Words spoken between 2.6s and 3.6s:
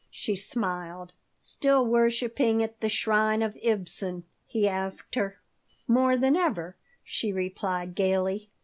at the shrine of